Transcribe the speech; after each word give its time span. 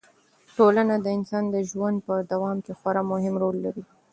ټولنه 0.55 0.95
د 1.01 1.07
انسان 1.17 1.43
د 1.51 1.55
ژوند 1.69 1.97
په 2.07 2.13
دوام 2.31 2.57
کې 2.65 2.73
خورا 2.79 3.01
مهم 3.11 3.35
رول 3.41 3.57
لري. 3.65 3.83